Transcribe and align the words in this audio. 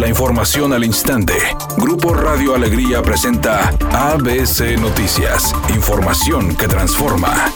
La 0.00 0.08
información 0.08 0.72
al 0.72 0.82
instante. 0.82 1.34
Grupo 1.76 2.14
Radio 2.14 2.54
Alegría 2.54 3.02
presenta 3.02 3.68
ABC 3.92 4.80
Noticias. 4.80 5.54
Información 5.74 6.56
que 6.56 6.66
transforma. 6.66 7.52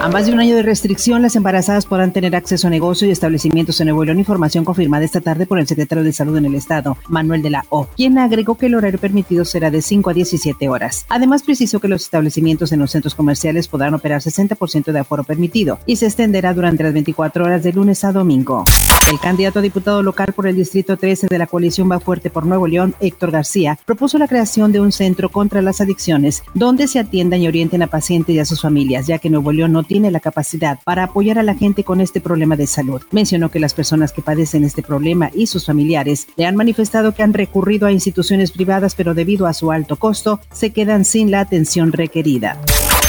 A 0.00 0.08
más 0.08 0.26
de 0.26 0.32
un 0.32 0.38
año 0.38 0.54
de 0.54 0.62
restricción, 0.62 1.20
las 1.20 1.34
embarazadas 1.34 1.86
podrán 1.86 2.12
tener 2.12 2.36
acceso 2.36 2.68
a 2.68 2.70
negocios 2.70 3.08
y 3.08 3.10
establecimientos 3.10 3.80
en 3.80 3.88
Nuevo 3.88 4.04
León. 4.04 4.20
Información 4.20 4.64
confirmada 4.64 5.04
esta 5.04 5.20
tarde 5.20 5.46
por 5.46 5.58
el 5.58 5.66
secretario 5.66 6.04
de 6.04 6.12
Salud 6.12 6.36
en 6.36 6.44
el 6.44 6.54
Estado, 6.54 6.96
Manuel 7.08 7.42
de 7.42 7.50
la 7.50 7.64
O, 7.70 7.88
quien 7.96 8.16
agregó 8.16 8.54
que 8.54 8.66
el 8.66 8.76
horario 8.76 9.00
permitido 9.00 9.44
será 9.44 9.72
de 9.72 9.82
5 9.82 10.10
a 10.10 10.14
17 10.14 10.68
horas. 10.68 11.06
Además, 11.08 11.42
precisó 11.42 11.80
que 11.80 11.88
los 11.88 12.02
establecimientos 12.02 12.70
en 12.70 12.78
los 12.78 12.92
centros 12.92 13.16
comerciales 13.16 13.66
podrán 13.66 13.94
operar 13.94 14.20
60% 14.20 14.92
de 14.92 14.98
aforo 15.00 15.24
permitido 15.24 15.80
y 15.86 15.96
se 15.96 16.06
extenderá 16.06 16.54
durante 16.54 16.84
las 16.84 16.92
24 16.92 17.46
horas 17.46 17.64
de 17.64 17.72
lunes 17.72 18.04
a 18.04 18.12
domingo. 18.12 18.64
El 19.10 19.20
candidato 19.20 19.58
a 19.58 19.62
diputado 19.62 20.02
local 20.02 20.32
por 20.34 20.46
el 20.46 20.56
Distrito 20.56 20.96
13 20.96 21.26
de 21.28 21.38
la 21.38 21.46
coalición 21.46 21.90
Va 21.90 22.00
Fuerte 22.00 22.30
por 22.30 22.46
Nuevo 22.46 22.66
León, 22.66 22.94
Héctor 23.00 23.32
García, 23.32 23.78
propuso 23.84 24.16
la 24.16 24.28
creación 24.28 24.72
de 24.72 24.80
un 24.80 24.92
centro 24.92 25.28
contra 25.28 25.60
las 25.60 25.82
adicciones 25.82 26.42
donde 26.54 26.88
se 26.88 27.00
atiendan 27.00 27.42
y 27.42 27.46
orienten 27.46 27.82
a 27.82 27.86
pacientes 27.86 28.34
y 28.34 28.38
a 28.38 28.46
sus 28.46 28.62
familias, 28.62 29.06
ya 29.06 29.18
que 29.18 29.28
Nuevo 29.28 29.52
León 29.52 29.72
no 29.72 29.82
tiene 29.82 30.10
la 30.10 30.20
capacidad 30.20 30.78
para 30.84 31.04
apoyar 31.04 31.38
a 31.38 31.42
la 31.42 31.54
gente 31.54 31.84
con 31.84 32.00
este 32.00 32.22
problema 32.22 32.56
de 32.56 32.66
salud. 32.66 33.02
Mencionó 33.10 33.50
que 33.50 33.60
las 33.60 33.74
personas 33.74 34.10
que 34.10 34.22
padecen 34.22 34.64
este 34.64 34.82
problema 34.82 35.30
y 35.34 35.48
sus 35.48 35.66
familiares 35.66 36.26
le 36.36 36.46
han 36.46 36.56
manifestado 36.56 37.12
que 37.12 37.22
han 37.22 37.34
recurrido 37.34 37.86
a 37.86 37.92
instituciones 37.92 38.52
privadas, 38.52 38.94
pero 38.94 39.12
debido 39.12 39.46
a 39.46 39.52
su 39.52 39.70
alto 39.70 39.96
costo, 39.96 40.40
se 40.50 40.70
quedan 40.70 41.04
sin 41.04 41.30
la 41.30 41.40
atención 41.40 41.92
requerida. 41.92 42.58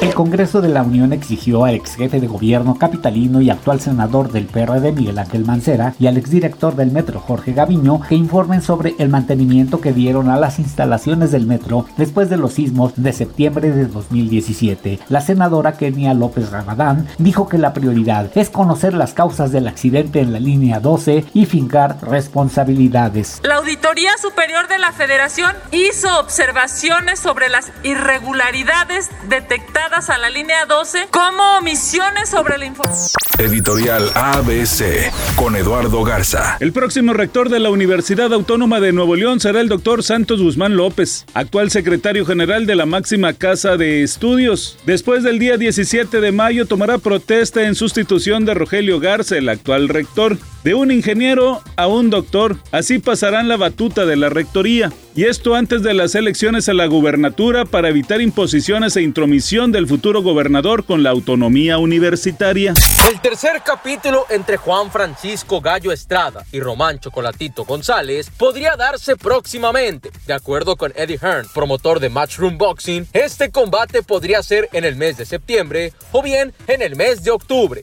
El 0.00 0.14
Congreso 0.14 0.60
de 0.60 0.68
la 0.68 0.84
Unión 0.84 1.12
exigió 1.12 1.64
al 1.64 1.74
ex 1.74 1.96
jefe 1.96 2.20
de 2.20 2.28
gobierno 2.28 2.78
capitalino 2.78 3.40
y 3.40 3.50
actual 3.50 3.80
senador 3.80 4.30
del 4.30 4.46
PRD 4.46 4.92
Miguel 4.92 5.18
Ángel 5.18 5.44
Mancera 5.44 5.92
y 5.98 6.06
al 6.06 6.16
exdirector 6.16 6.76
del 6.76 6.92
metro 6.92 7.18
Jorge 7.18 7.52
Gaviño 7.52 8.00
que 8.08 8.14
informen 8.14 8.62
sobre 8.62 8.94
el 9.00 9.08
mantenimiento 9.08 9.80
que 9.80 9.92
dieron 9.92 10.30
a 10.30 10.36
las 10.36 10.60
instalaciones 10.60 11.32
del 11.32 11.46
metro 11.46 11.84
después 11.96 12.30
de 12.30 12.36
los 12.36 12.52
sismos 12.52 12.92
de 12.94 13.12
septiembre 13.12 13.72
de 13.72 13.86
2017. 13.86 15.00
La 15.08 15.20
senadora 15.20 15.72
Kenia 15.72 16.14
López 16.14 16.50
Ramadán 16.50 17.08
dijo 17.18 17.48
que 17.48 17.58
la 17.58 17.72
prioridad 17.72 18.30
es 18.36 18.50
conocer 18.50 18.94
las 18.94 19.14
causas 19.14 19.50
del 19.50 19.66
accidente 19.66 20.20
en 20.20 20.32
la 20.32 20.38
línea 20.38 20.78
12 20.78 21.24
y 21.34 21.46
fincar 21.46 21.98
responsabilidades. 22.02 23.40
La 23.42 23.56
Auditoría 23.56 24.16
Superior 24.22 24.68
de 24.68 24.78
la 24.78 24.92
Federación 24.92 25.56
hizo 25.72 26.20
observaciones 26.20 27.18
sobre 27.18 27.48
las 27.48 27.72
irregularidades 27.82 29.10
detectadas 29.28 29.87
a 29.90 30.18
la 30.18 30.28
línea 30.28 30.66
12 30.66 31.08
como 31.10 31.42
omisiones 31.58 32.28
sobre 32.28 32.58
la 32.58 32.66
información. 32.66 33.08
Editorial 33.38 34.10
ABC 34.14 35.10
con 35.34 35.56
Eduardo 35.56 36.04
Garza. 36.04 36.58
El 36.60 36.72
próximo 36.72 37.14
rector 37.14 37.48
de 37.48 37.58
la 37.58 37.70
Universidad 37.70 38.34
Autónoma 38.34 38.80
de 38.80 38.92
Nuevo 38.92 39.16
León 39.16 39.40
será 39.40 39.62
el 39.62 39.68
doctor 39.68 40.02
Santos 40.02 40.42
Guzmán 40.42 40.76
López, 40.76 41.24
actual 41.32 41.70
secretario 41.70 42.26
general 42.26 42.66
de 42.66 42.76
la 42.76 42.84
máxima 42.84 43.32
casa 43.32 43.78
de 43.78 44.02
estudios. 44.02 44.78
Después 44.84 45.22
del 45.22 45.38
día 45.38 45.56
17 45.56 46.20
de 46.20 46.32
mayo 46.32 46.66
tomará 46.66 46.98
protesta 46.98 47.62
en 47.62 47.74
sustitución 47.74 48.44
de 48.44 48.54
Rogelio 48.54 49.00
Garza, 49.00 49.38
el 49.38 49.48
actual 49.48 49.88
rector. 49.88 50.36
De 50.64 50.74
un 50.74 50.90
ingeniero 50.90 51.62
a 51.76 51.86
un 51.86 52.10
doctor, 52.10 52.58
así 52.72 52.98
pasarán 52.98 53.48
la 53.48 53.56
batuta 53.56 54.04
de 54.04 54.16
la 54.16 54.28
rectoría. 54.28 54.92
Y 55.14 55.24
esto 55.24 55.54
antes 55.54 55.82
de 55.82 55.94
las 55.94 56.14
elecciones 56.14 56.68
a 56.68 56.74
la 56.74 56.86
gubernatura 56.86 57.64
para 57.64 57.88
evitar 57.88 58.20
imposiciones 58.20 58.96
e 58.96 59.02
intromisión 59.02 59.72
del 59.72 59.88
futuro 59.88 60.22
gobernador 60.22 60.84
con 60.84 61.02
la 61.02 61.10
autonomía 61.10 61.78
universitaria. 61.78 62.74
El 63.10 63.20
tercer 63.20 63.62
capítulo 63.64 64.26
entre 64.30 64.56
Juan 64.56 64.90
Francisco 64.90 65.60
Gallo 65.60 65.90
Estrada 65.90 66.44
y 66.52 66.60
Román 66.60 67.00
Chocolatito 67.00 67.64
González 67.64 68.30
podría 68.36 68.76
darse 68.76 69.16
próximamente. 69.16 70.10
De 70.26 70.34
acuerdo 70.34 70.76
con 70.76 70.92
Eddie 70.94 71.18
Hearn, 71.18 71.48
promotor 71.52 72.00
de 72.00 72.10
Matchroom 72.10 72.58
Boxing, 72.58 73.08
este 73.12 73.50
combate 73.50 74.02
podría 74.02 74.42
ser 74.42 74.68
en 74.72 74.84
el 74.84 74.96
mes 74.96 75.16
de 75.16 75.24
septiembre 75.24 75.92
o 76.12 76.22
bien 76.22 76.52
en 76.66 76.82
el 76.82 76.96
mes 76.96 77.24
de 77.24 77.30
octubre. 77.30 77.82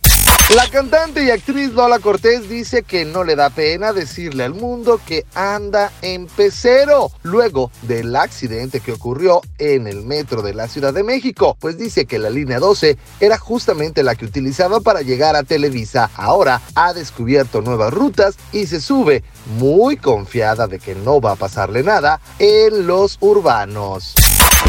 La 0.53 0.69
cantante 0.69 1.23
y 1.23 1.31
actriz 1.31 1.73
Lola 1.73 1.97
Cortés 1.97 2.47
dice 2.47 2.83
que 2.83 3.03
no 3.03 3.23
le 3.23 3.35
da 3.35 3.49
pena 3.49 3.93
decirle 3.93 4.43
al 4.43 4.53
mundo 4.53 5.01
que 5.03 5.25
anda 5.33 5.91
en 6.03 6.27
pecero 6.27 7.09
luego 7.23 7.71
del 7.81 8.15
accidente 8.15 8.79
que 8.79 8.91
ocurrió 8.91 9.41
en 9.57 9.87
el 9.87 10.03
metro 10.03 10.43
de 10.43 10.53
la 10.53 10.67
Ciudad 10.67 10.93
de 10.93 11.01
México, 11.01 11.57
pues 11.59 11.79
dice 11.79 12.05
que 12.05 12.19
la 12.19 12.29
línea 12.29 12.59
12 12.59 12.95
era 13.19 13.39
justamente 13.39 14.03
la 14.03 14.13
que 14.13 14.25
utilizaba 14.25 14.81
para 14.81 15.01
llegar 15.01 15.35
a 15.35 15.41
Televisa. 15.41 16.11
Ahora 16.15 16.61
ha 16.75 16.93
descubierto 16.93 17.63
nuevas 17.63 17.91
rutas 17.91 18.37
y 18.53 18.67
se 18.67 18.79
sube 18.79 19.23
muy 19.57 19.97
confiada 19.97 20.67
de 20.67 20.77
que 20.77 20.93
no 20.93 21.19
va 21.19 21.31
a 21.31 21.37
pasarle 21.37 21.81
nada 21.81 22.21
en 22.37 22.85
los 22.85 23.17
urbanos. 23.19 24.13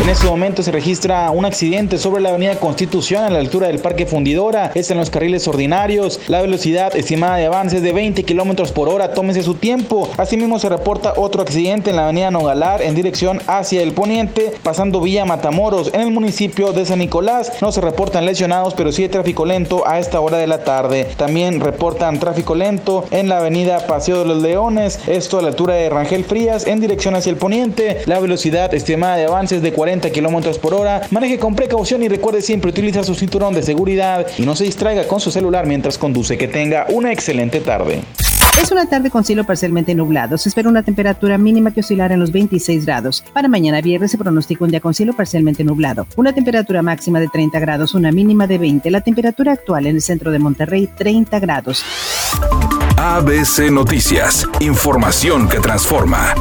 En 0.00 0.10
este 0.10 0.26
momento 0.26 0.62
se 0.62 0.70
registra 0.70 1.30
un 1.30 1.46
accidente 1.46 1.98
sobre 1.98 2.20
la 2.20 2.28
avenida 2.28 2.60
Constitución 2.60 3.24
a 3.24 3.30
la 3.30 3.38
altura 3.38 3.68
del 3.68 3.78
Parque 3.78 4.06
Fundidora. 4.06 4.70
Es 4.74 4.90
en 4.90 4.98
los 4.98 5.10
carriles 5.10 5.48
ordinarios. 5.48 5.65
La 6.28 6.42
velocidad 6.42 6.94
estimada 6.94 7.36
de 7.36 7.46
avance 7.46 7.76
es 7.76 7.82
de 7.82 7.92
20 7.92 8.24
kilómetros 8.24 8.72
por 8.72 8.88
hora. 8.88 9.14
Tómese 9.14 9.42
su 9.42 9.54
tiempo. 9.54 10.08
Asimismo 10.18 10.58
se 10.58 10.68
reporta 10.68 11.14
otro 11.16 11.42
accidente 11.42 11.90
en 11.90 11.96
la 11.96 12.04
avenida 12.04 12.30
Nogalar 12.30 12.82
en 12.82 12.94
dirección 12.94 13.40
hacia 13.46 13.82
el 13.82 13.92
poniente, 13.92 14.52
pasando 14.62 15.00
vía 15.00 15.24
Matamoros. 15.24 15.90
En 15.94 16.02
el 16.02 16.10
municipio 16.10 16.72
de 16.72 16.84
San 16.84 16.98
Nicolás 16.98 17.52
no 17.62 17.72
se 17.72 17.80
reportan 17.80 18.26
lesionados, 18.26 18.74
pero 18.74 18.92
sí 18.92 19.02
hay 19.02 19.08
tráfico 19.08 19.46
lento 19.46 19.88
a 19.88 19.98
esta 19.98 20.20
hora 20.20 20.36
de 20.36 20.46
la 20.46 20.62
tarde. 20.62 21.08
También 21.16 21.60
reportan 21.60 22.20
tráfico 22.20 22.54
lento 22.54 23.06
en 23.10 23.30
la 23.30 23.38
avenida 23.38 23.86
Paseo 23.86 24.18
de 24.18 24.26
los 24.26 24.42
Leones. 24.42 25.00
Esto 25.06 25.38
a 25.38 25.42
la 25.42 25.48
altura 25.48 25.74
de 25.74 25.88
Rangel 25.88 26.24
Frías 26.24 26.66
en 26.66 26.80
dirección 26.80 27.14
hacia 27.14 27.30
el 27.30 27.36
poniente. 27.36 28.02
La 28.04 28.20
velocidad 28.20 28.74
estimada 28.74 29.16
de 29.16 29.24
avance 29.24 29.56
es 29.56 29.62
de 29.62 29.72
40 29.72 29.86
40 29.86 30.10
kilómetros 30.10 30.58
por 30.58 30.74
hora. 30.74 31.06
Maneje 31.12 31.38
con 31.38 31.54
precaución 31.54 32.02
y 32.02 32.08
recuerde 32.08 32.42
siempre 32.42 32.70
utilizar 32.70 33.04
su 33.04 33.14
cinturón 33.14 33.54
de 33.54 33.62
seguridad 33.62 34.26
y 34.36 34.42
no 34.42 34.56
se 34.56 34.64
distraiga 34.64 35.06
con 35.06 35.20
su 35.20 35.30
celular 35.30 35.55
mientras 35.64 35.96
conduce. 35.96 36.36
Que 36.36 36.48
tenga 36.48 36.86
una 36.90 37.12
excelente 37.12 37.60
tarde. 37.60 38.02
Es 38.60 38.72
una 38.72 38.86
tarde 38.86 39.10
con 39.10 39.22
cielo 39.22 39.44
parcialmente 39.44 39.94
nublado. 39.94 40.38
Se 40.38 40.48
espera 40.48 40.68
una 40.68 40.82
temperatura 40.82 41.36
mínima 41.36 41.72
que 41.72 41.80
oscilará 41.80 42.14
en 42.14 42.20
los 42.20 42.32
26 42.32 42.86
grados. 42.86 43.22
Para 43.34 43.48
mañana 43.48 43.82
viernes 43.82 44.10
se 44.10 44.18
pronostica 44.18 44.64
un 44.64 44.70
día 44.70 44.80
con 44.80 44.94
cielo 44.94 45.12
parcialmente 45.12 45.62
nublado. 45.62 46.06
Una 46.16 46.32
temperatura 46.32 46.80
máxima 46.80 47.20
de 47.20 47.28
30 47.28 47.58
grados, 47.60 47.94
una 47.94 48.12
mínima 48.12 48.46
de 48.46 48.56
20. 48.58 48.90
La 48.90 49.02
temperatura 49.02 49.52
actual 49.52 49.86
en 49.86 49.96
el 49.96 50.02
centro 50.02 50.30
de 50.30 50.38
Monterrey, 50.38 50.88
30 50.96 51.38
grados. 51.38 51.84
ABC 52.96 53.70
Noticias. 53.70 54.48
Información 54.60 55.48
que 55.48 55.60
transforma. 55.60 56.34